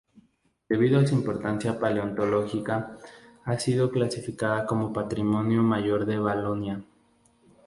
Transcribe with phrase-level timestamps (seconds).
[0.67, 2.97] Debido a su importancia paleontológica,
[3.45, 6.83] ha sido clasificada como Patrimonio mayor de Valonia.